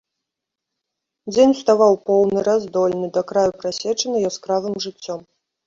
Дзень 1.33 1.53
уставаў 1.57 1.93
поўны, 2.09 2.39
раздольны, 2.49 3.07
да 3.21 3.25
краю 3.35 3.51
прасечаны 3.61 4.25
яскравым 4.33 4.75
жыццём. 4.91 5.25